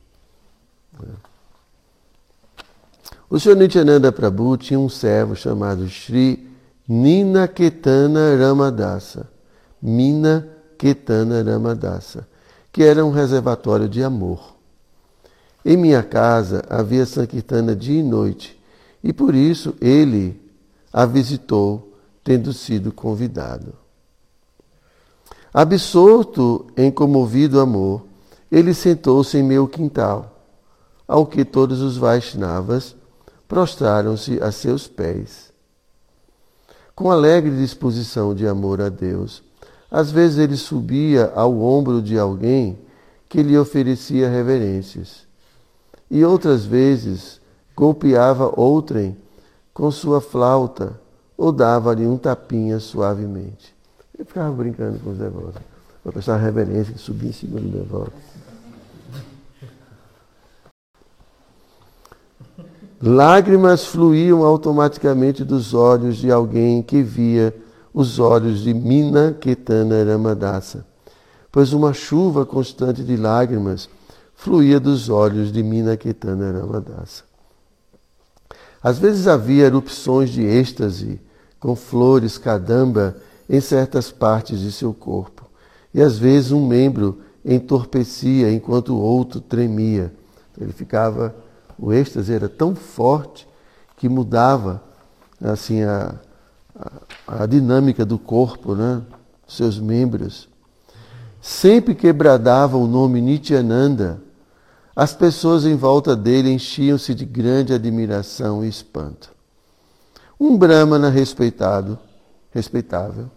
[3.29, 6.49] O Senhor Nityananda Prabhu tinha um servo chamado Sri
[6.87, 9.29] Nina Ketana Ramadasa.
[9.81, 12.27] Mina Ketana Ramadasa,
[12.71, 14.58] que era um reservatório de amor.
[15.69, 18.59] Em minha casa havia Sankirtana dia e noite,
[19.03, 20.41] e por isso ele
[20.91, 23.75] a visitou, tendo sido convidado.
[25.53, 28.03] Absorto em comovido amor,
[28.51, 30.41] ele sentou-se em meu quintal,
[31.07, 32.95] ao que todos os Vaishnavas
[33.47, 35.53] prostraram-se a seus pés.
[36.95, 39.43] Com alegre disposição de amor a Deus,
[39.91, 42.79] às vezes ele subia ao ombro de alguém
[43.29, 45.28] que lhe oferecia reverências,
[46.09, 47.39] e outras vezes
[47.75, 49.15] golpeava outrem
[49.73, 50.99] com sua flauta
[51.37, 53.73] ou dava-lhe um tapinha suavemente.
[54.13, 55.61] Ele ficava brincando com os devotos.
[56.03, 58.11] Uma pessoa reverência que subia em cima do devoto.
[63.01, 67.55] Lágrimas fluíam automaticamente dos olhos de alguém que via
[67.93, 70.85] os olhos de Mina Ketana Ramadasa,
[71.49, 73.89] pois uma chuva constante de lágrimas
[74.39, 77.23] fluía dos olhos de Mina Ketana Ramadasa.
[78.81, 81.19] Às vezes havia erupções de êxtase
[81.59, 83.17] com flores cadamba
[83.49, 85.45] em certas partes de seu corpo,
[85.93, 90.13] e às vezes um membro entorpecia enquanto o outro tremia.
[90.57, 91.35] Ele ficava
[91.77, 93.45] o êxtase era tão forte
[93.97, 94.81] que mudava
[95.43, 96.15] assim a,
[97.27, 99.01] a, a dinâmica do corpo, né?
[99.45, 100.47] seus membros.
[101.41, 104.21] Sempre que bradava o nome Nityananda,
[104.99, 109.31] as pessoas em volta dele enchiam-se de grande admiração e espanto.
[110.37, 111.97] Um brahmana respeitado,
[112.51, 113.31] respeitável,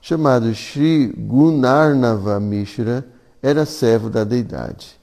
[0.00, 3.06] chamado Sri Gunarnava Mishra,
[3.40, 4.98] era servo da deidade.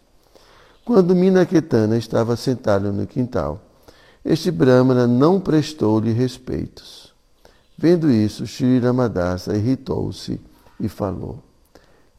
[0.83, 3.61] Quando Minaketana estava sentado no quintal,
[4.25, 7.13] este Brahmana não prestou-lhe respeitos.
[7.77, 10.37] Vendo isso, Shri Ramadasa irritou-se
[10.81, 11.41] e falou: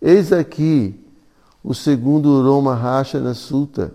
[0.01, 1.04] Eis aqui
[1.65, 2.79] o segundo Roma
[3.15, 3.91] na Sutta,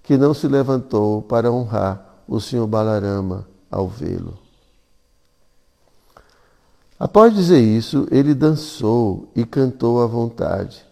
[0.00, 4.38] que não se levantou para honrar o Senhor Balarama ao vê-lo.
[6.98, 10.86] Após dizer isso, ele dançou e cantou à vontade,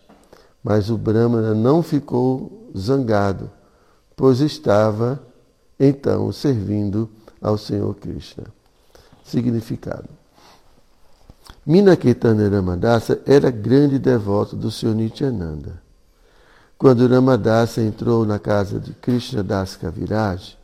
[0.63, 3.49] mas o Brahmana não ficou zangado,
[4.17, 5.23] pois estava
[5.79, 7.09] então servindo
[7.41, 8.45] ao Senhor Krishna.
[9.25, 10.09] Significado.
[11.65, 15.82] Minaketana Ramadasa era grande devoto do Senhor Nityananda.
[16.83, 20.59] Quando Ramadasa entrou na casa de Krishna Das Kaviraj,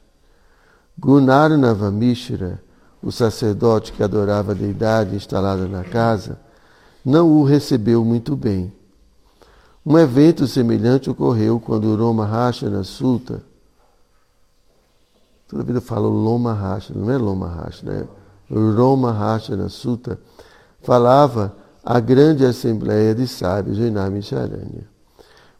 [0.98, 2.60] Gunarnava Mishra,
[3.00, 6.36] o sacerdote que adorava a deidade instalada na casa,
[7.04, 8.72] não o recebeu muito bem
[9.86, 13.40] um evento semelhante ocorreu quando Roma Rashana Sutta,
[15.46, 17.92] toda vida eu falo Loma Rashana, não é Loma Rashana,
[18.50, 20.18] é Roma Rashana Sutta,
[20.82, 21.54] falava
[21.84, 24.97] a grande assembleia de sábios em Namisharanya.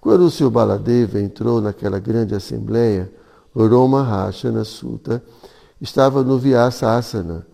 [0.01, 0.51] Quando o Sr.
[0.51, 3.11] Baladeva entrou naquela grande assembleia,
[3.55, 5.23] Roma Rashana Sutta
[5.81, 7.47] estava no Vyasasana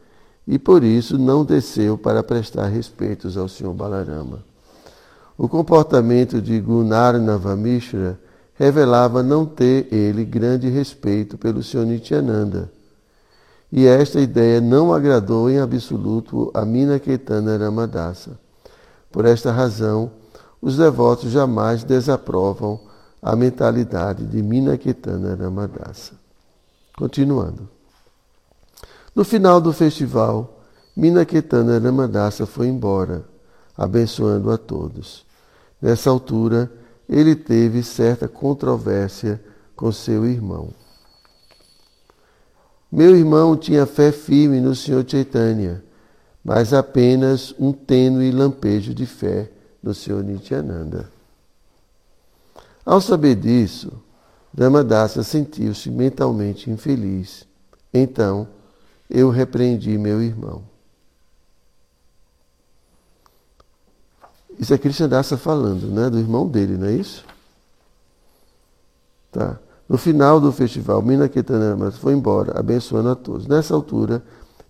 [0.46, 3.72] e por isso não desceu para prestar respeitos ao Sr.
[3.72, 4.44] Balarama.
[5.36, 8.18] O comportamento de Gunarnava Mishra
[8.54, 11.86] revelava não ter ele grande respeito pelo Sr.
[11.86, 12.70] Nityananda.
[13.72, 18.38] E esta ideia não agradou em absoluto a Minaketana Ramadasa.
[19.10, 20.12] Por esta razão,
[20.64, 22.80] os devotos jamais desaprovam
[23.20, 26.12] a mentalidade de Minaketana Ramadasa.
[26.96, 27.68] Continuando.
[29.14, 30.58] No final do festival,
[30.96, 33.26] Minaketana Ramadasa foi embora,
[33.76, 35.26] abençoando a todos.
[35.82, 36.72] Nessa altura,
[37.06, 39.44] ele teve certa controvérsia
[39.76, 40.70] com seu irmão.
[42.90, 45.84] Meu irmão tinha fé firme no Senhor Chaitanya,
[46.42, 49.50] mas apenas um tênue lampejo de fé
[49.84, 51.10] no Senhor Nityananda.
[52.86, 53.92] Ao saber disso,
[54.58, 57.46] Ramadasa sentiu-se mentalmente infeliz.
[57.92, 58.48] Então,
[59.10, 60.62] eu repreendi meu irmão.
[64.58, 66.08] Isso é Krishnadasa falando, né?
[66.08, 67.24] Do irmão dele, não é isso?
[69.30, 69.58] Tá.
[69.88, 73.46] No final do festival, Mina Ketanama foi embora, abençoando a todos.
[73.46, 74.22] Nessa altura,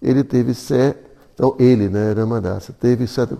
[0.02, 0.52] ele teve.
[1.34, 3.38] Então, ele, né, Ramadasa, teve certo.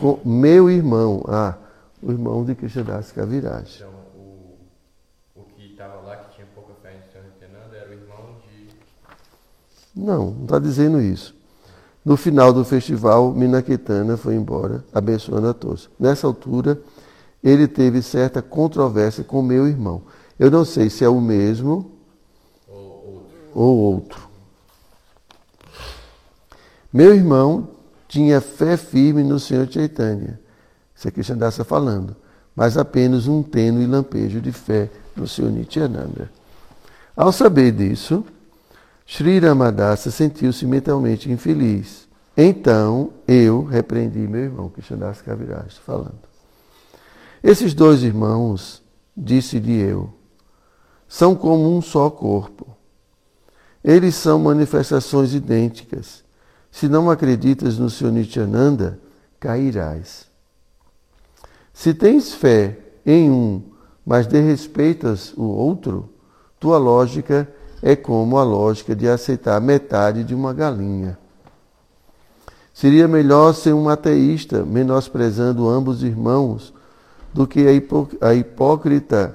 [0.00, 1.54] Com meu irmão, ah,
[2.02, 3.76] o irmão de Krishnadasa Kaviraj.
[3.76, 8.36] Então, o, o que estava lá, que tinha pouca fé em Nityananda, era o irmão
[8.42, 8.68] de.
[9.94, 11.36] Não, não está dizendo isso.
[12.04, 15.90] No final do festival, Minaketana foi embora, abençoando a todos.
[15.98, 16.80] Nessa altura,
[17.42, 20.02] ele teve certa controvérsia com meu irmão.
[20.38, 21.90] Eu não sei se é o mesmo
[22.68, 23.30] ou outro.
[23.54, 24.28] Ou outro.
[26.92, 27.68] Meu irmão
[28.08, 30.40] tinha fé firme no Senhor Chaitanya.
[30.94, 32.16] Isso é Krishnadasa falando.
[32.54, 36.30] Mas apenas um tênue lampejo de fé no Senhor Nityananda.
[37.14, 38.24] Ao saber disso,
[39.06, 42.06] Sri Ramadasa sentiu-se mentalmente infeliz.
[42.36, 46.18] Então eu repreendi meu irmão, Krishnadasa Kaviraj, falando.
[47.42, 48.82] Esses dois irmãos,
[49.16, 50.12] disse-lhe eu,
[51.08, 52.66] são como um só corpo.
[53.82, 56.25] Eles são manifestações idênticas.
[56.76, 59.00] Se não acreditas no Senhor Nityananda,
[59.40, 60.26] cairás.
[61.72, 63.62] Se tens fé em um,
[64.04, 66.10] mas desrespeitas o outro,
[66.60, 71.18] tua lógica é como a lógica de aceitar metade de uma galinha.
[72.74, 76.74] Seria melhor ser um ateísta, menosprezando ambos irmãos,
[77.32, 77.66] do que
[78.20, 79.34] a, hipócrita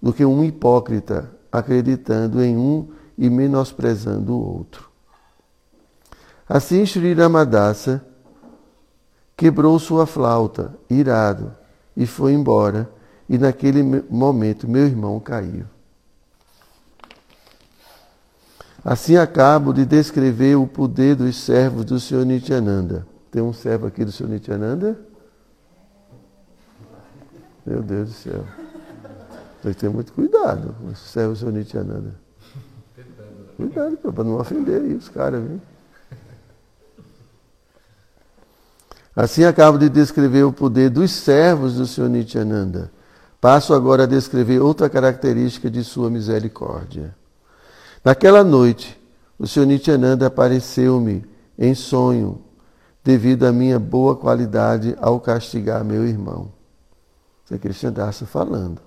[0.00, 4.89] do que um hipócrita acreditando em um e menosprezando o outro.
[6.52, 8.04] Assim Sri Ramadasa
[9.36, 11.54] quebrou sua flauta, irado,
[11.96, 12.90] e foi embora,
[13.28, 15.64] e naquele momento meu irmão caiu.
[18.84, 23.06] Assim acabo de descrever o poder dos servos do Senhor Nityananda.
[23.30, 24.98] Tem um servo aqui do Senhor Nityananda?
[27.64, 28.44] Meu Deus do céu.
[29.62, 30.74] Tem que ter muito cuidado.
[30.96, 32.12] Serve o seu Nityananda.
[33.56, 35.60] Cuidado, para não ofender aí os caras, viu?
[39.14, 42.90] Assim acabo de descrever o poder dos servos do Senhor Nityananda.
[43.40, 47.14] Passo agora a descrever outra característica de sua misericórdia.
[48.04, 48.98] Naquela noite,
[49.38, 51.24] o Senhor Nityananda apareceu-me
[51.58, 52.40] em sonho,
[53.02, 56.48] devido à minha boa qualidade ao castigar meu irmão.
[57.44, 58.80] Isso é Krishna Dasa falando.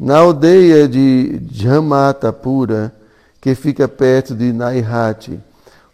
[0.00, 2.92] Na aldeia de Jamatapura,
[3.40, 5.38] que fica perto de Naihati,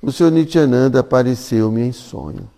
[0.01, 2.49] o Senhor Nityananda apareceu-me em sonho.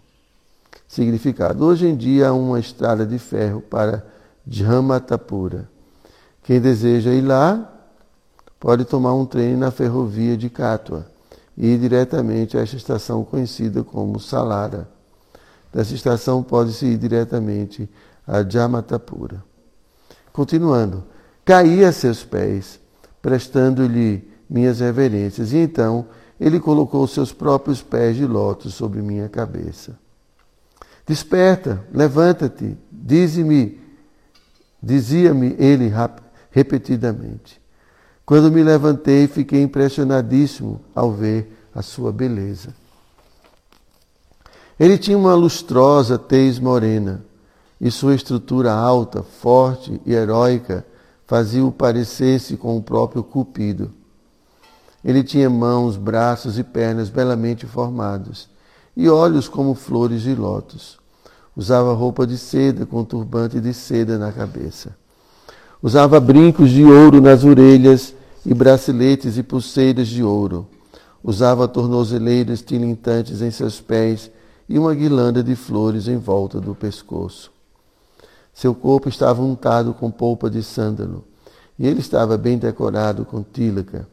[0.90, 4.04] Significado: Hoje em dia há uma estrada de ferro para
[4.44, 5.70] Jamatapura.
[6.42, 7.72] Quem deseja ir lá
[8.58, 11.06] pode tomar um trem na ferrovia de Katua
[11.56, 14.88] e ir diretamente a esta estação conhecida como Salara.
[15.72, 17.88] Dessa estação pode-se ir diretamente
[18.26, 19.44] a Jamatapura.
[20.32, 21.04] Continuando,
[21.44, 22.80] caí a seus pés,
[23.22, 26.06] prestando-lhe minhas reverências, e então
[26.40, 29.99] ele colocou seus próprios pés de lótus sobre minha cabeça.
[31.10, 33.80] Desperta, levanta-te, dize-me,
[34.80, 35.92] dizia-me ele
[36.52, 37.60] repetidamente.
[38.24, 42.72] Quando me levantei, fiquei impressionadíssimo ao ver a sua beleza.
[44.78, 47.24] Ele tinha uma lustrosa tez morena,
[47.80, 50.86] e sua estrutura alta, forte e heróica
[51.26, 53.90] fazia-o parecer-se com o próprio Cupido.
[55.04, 58.48] Ele tinha mãos, braços e pernas belamente formados,
[58.96, 60.99] e olhos como flores de lótus.
[61.56, 64.94] Usava roupa de seda com turbante de seda na cabeça.
[65.82, 70.66] Usava brincos de ouro nas orelhas e braceletes e pulseiras de ouro.
[71.22, 74.30] Usava tornozeleiras tilintantes em seus pés
[74.68, 77.50] e uma guirlanda de flores em volta do pescoço.
[78.54, 81.24] Seu corpo estava untado com polpa de sândalo,
[81.78, 84.06] e ele estava bem decorado com tílaca.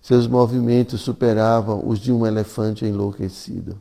[0.00, 3.80] Seus movimentos superavam os de um elefante enlouquecido.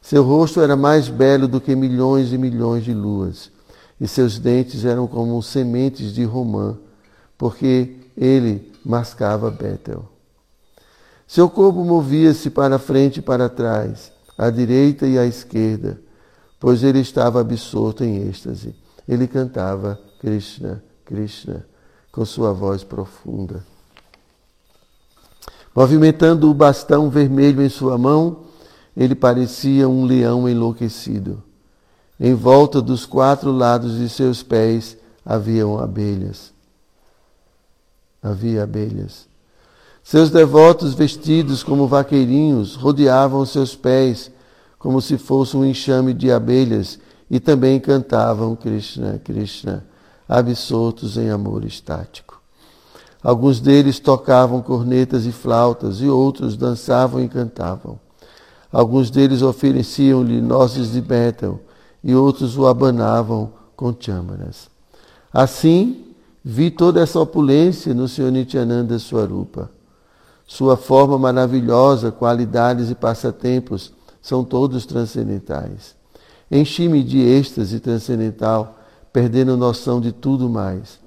[0.00, 3.50] Seu rosto era mais belo do que milhões e milhões de luas,
[4.00, 6.78] e seus dentes eram como sementes de romã,
[7.36, 10.04] porque ele mascava Betel.
[11.26, 16.00] Seu corpo movia-se para frente e para trás, à direita e à esquerda,
[16.58, 18.74] pois ele estava absorto em êxtase.
[19.06, 21.64] Ele cantava Krishna, Krishna,
[22.10, 23.64] com sua voz profunda.
[25.74, 28.49] Movimentando o bastão vermelho em sua mão,
[28.96, 31.42] ele parecia um leão enlouquecido.
[32.18, 36.52] Em volta dos quatro lados de seus pés haviam abelhas.
[38.22, 39.28] Havia abelhas.
[40.02, 44.30] Seus devotos, vestidos como vaqueirinhos, rodeavam seus pés
[44.78, 46.98] como se fosse um enxame de abelhas
[47.30, 49.86] e também cantavam Krishna, Krishna,
[50.28, 52.40] absortos em amor estático.
[53.22, 58.00] Alguns deles tocavam cornetas e flautas e outros dançavam e cantavam.
[58.72, 61.60] Alguns deles ofereciam-lhe nozes de Betel
[62.02, 64.70] e outros o abanavam com châmaras.
[65.32, 66.04] Assim,
[66.44, 69.70] vi toda essa opulência no Senhor Nityananda Swarupa.
[70.46, 75.94] Sua forma maravilhosa, qualidades e passatempos são todos transcendentais.
[76.50, 78.78] Enchi-me de êxtase transcendental,
[79.12, 80.98] perdendo noção de tudo mais.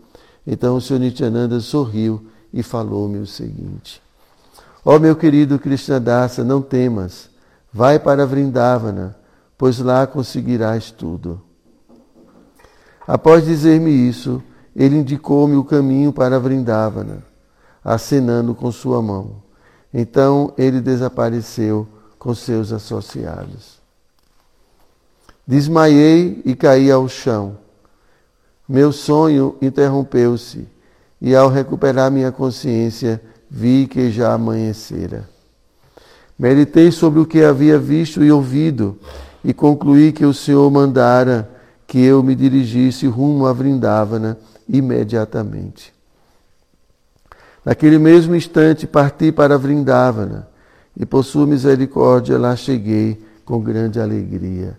[0.46, 4.02] Então o Senhor Nityananda sorriu e falou-me o seguinte:
[4.86, 7.30] Ó oh, meu querido Krishnadasa, não temas,
[7.74, 9.16] vai para Vrindavana,
[9.58, 11.42] pois lá conseguirás tudo.
[13.08, 14.42] Após dizer-me isso,
[14.76, 17.34] ele indicou-me o caminho para Vrindavana
[17.84, 19.44] acenando com sua mão.
[19.94, 23.82] Então ele desapareceu com seus associados.
[25.46, 27.58] Desmaiei e caí ao chão.
[28.68, 30.68] Meu sonho interrompeu-se
[31.22, 35.30] e, ao recuperar minha consciência, vi que já amanhecera.
[36.44, 38.98] Meditei sobre o que havia visto e ouvido
[39.46, 41.50] e concluí que o Senhor mandara
[41.88, 44.38] que eu me dirigisse rumo a Vrindavana
[44.68, 45.94] imediatamente.
[47.64, 50.50] Naquele mesmo instante parti para Vrindavana
[51.00, 54.78] e por sua misericórdia lá cheguei com grande alegria.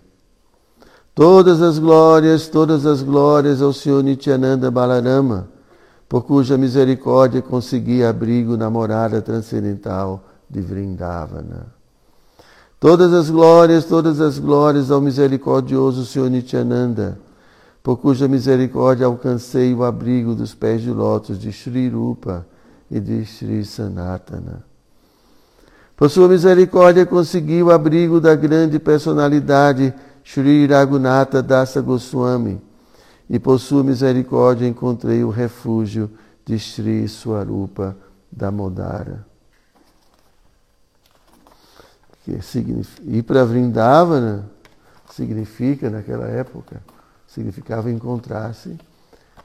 [1.15, 5.47] Todas as glórias, todas as glórias ao Senhor Nityananda Balarama,
[6.07, 11.67] por cuja misericórdia consegui abrigo na morada transcendental de Vrindavana.
[12.79, 17.19] Todas as glórias, todas as glórias ao misericordioso Senhor Nityananda,
[17.83, 22.45] por cuja misericórdia alcancei o abrigo dos pés de lótus de Sri Rupa,
[22.89, 24.63] e de Sri Sanatana.
[25.97, 29.93] Por sua misericórdia conseguiu o abrigo da grande personalidade
[30.23, 32.61] Sri Raghunatha Dasa Goswami
[33.29, 36.09] e por sua misericórdia encontrei o refúgio
[36.45, 37.95] de Sri Swarupa
[38.31, 39.34] Damodara.
[42.25, 44.49] Que significa, ir para Vrindavana
[45.11, 46.81] significa, naquela época,
[47.27, 48.75] significava encontrar-se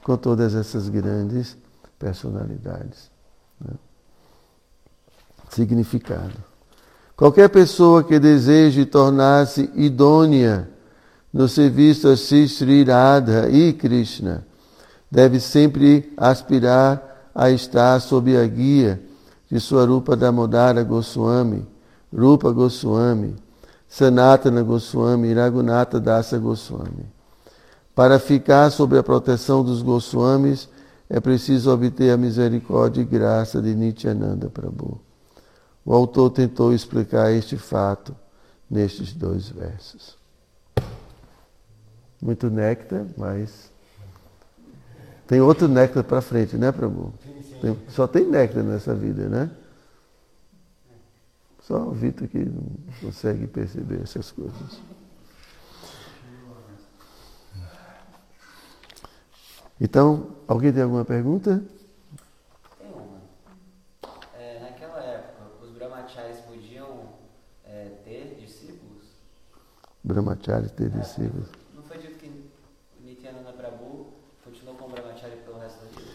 [0.03, 1.57] com todas essas grandes
[1.99, 3.11] personalidades.
[3.61, 3.75] Né?
[5.51, 6.33] Significado.
[7.15, 10.67] Qualquer pessoa que deseje tornar-se idônea
[11.31, 14.47] no serviço a Sri Radha e Krishna
[15.11, 19.01] deve sempre aspirar a estar sob a guia
[19.51, 21.67] de sua Rupa Damodara Goswami,
[22.13, 23.37] Rupa Goswami,
[23.89, 27.07] Sanatana Goswami e Raghunatha Dasa Goswami.
[27.95, 30.69] Para ficar sob a proteção dos Goswamis,
[31.09, 35.01] é preciso obter a misericórdia e graça de Nityananda Prabhu.
[35.85, 38.15] O autor tentou explicar este fato
[38.71, 40.17] nestes dois versos.
[42.23, 43.71] Muito néctar, mas
[45.27, 47.13] tem outro néctar para frente, né, Prabhu?
[47.61, 49.51] Tem, só tem néctar nessa vida, né?
[51.63, 52.65] Só o Vitor que não
[53.01, 54.81] consegue perceber essas coisas.
[59.81, 61.65] Então, alguém tem alguma pergunta?
[62.79, 63.21] Tem uma.
[64.39, 67.15] É, naquela época, os brahmacharis podiam
[67.65, 69.05] é, ter discípulos?
[70.05, 71.49] Brahmacharis ter é, discípulos.
[71.75, 72.51] Não foi dito que
[73.03, 74.13] Nityananda Prabhu
[74.45, 76.11] continuou com brahmachari pelo resto da vida?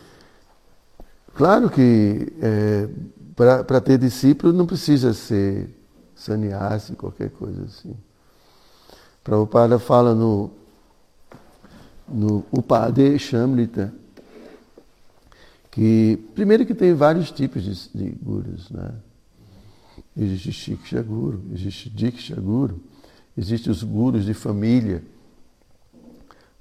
[1.34, 2.88] Claro que é,
[3.36, 5.70] para ter discípulo não precisa ser
[6.16, 7.96] sannyasi, qualquer coisa assim.
[9.24, 10.52] Prabhupada fala no
[12.08, 13.94] no Upade Shamrita,
[15.72, 18.92] que primeiro que tem vários tipos de, de gurus, né?
[20.18, 22.80] Existe Shiksha Guru, existe Diksha Guru,
[23.38, 25.04] existem os gurus de família.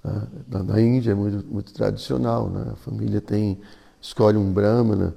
[0.02, 0.26] Né?
[0.48, 2.70] Na, na, Índia é muito, muito tradicional, né?
[2.72, 3.60] A família tem,
[4.00, 5.14] escolhe um brahmana,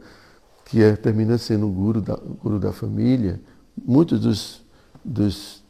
[0.67, 3.39] que é, termina sendo o guru da, o guru da família.
[3.85, 4.61] Muitos dos,
[5.03, 5.63] dos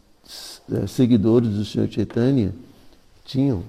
[0.71, 1.89] é, seguidores do Sr.
[1.89, 2.53] Chaitanya
[3.23, 3.63] tinham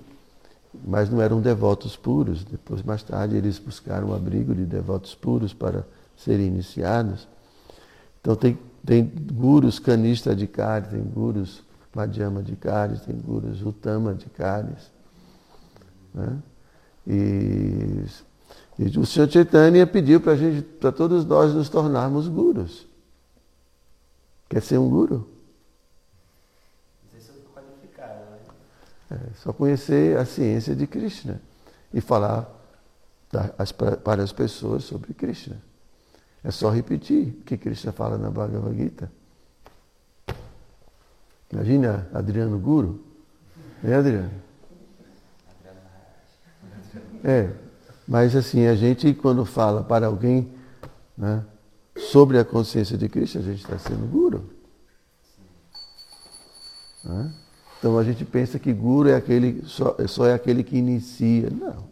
[0.85, 2.45] mas não eram devotos puros.
[2.45, 5.85] Depois, mais tarde, eles buscaram um abrigo de devotos puros para
[6.17, 7.27] serem iniciados.
[8.21, 11.63] Então, tem, tem gurus canista de Kari, tem gurus
[11.95, 14.75] Madhyama de Kari, tem gurus Utama de Kari.
[16.15, 16.39] Né?
[17.07, 18.05] E,
[18.79, 22.87] e o Senhor Chaitanya pediu para gente, para todos nós nos tornarmos gurus.
[24.49, 25.29] Quer ser um guru?
[29.11, 31.41] É, só conhecer a ciência de Krishna
[31.93, 32.47] e falar
[34.05, 35.57] para as pessoas sobre Krishna.
[36.45, 39.11] É só repetir o que Krishna fala na Bhagavad Gita.
[41.51, 43.03] Imagina Adriano Guru.
[43.83, 44.31] É, Adriano?
[47.25, 47.51] É,
[48.09, 50.51] mas assim, a gente quando fala para alguém
[51.15, 51.45] né,
[51.95, 54.49] sobre a consciência de Krishna, a gente está sendo guru.
[57.05, 57.35] Né?
[57.79, 61.51] Então a gente pensa que guru é aquele, só, só é aquele que inicia.
[61.51, 61.87] Não.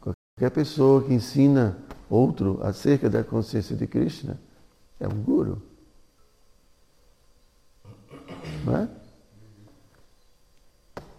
[0.00, 1.78] Qualquer pessoa que ensina
[2.10, 4.40] outro acerca da consciência de Krishna
[4.98, 5.62] é um guru.
[8.64, 8.88] Não é?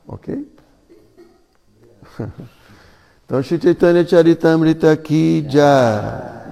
[0.06, 0.54] Ok?
[3.26, 6.43] Então, Shri Chaitanya Charitamrita aqui já.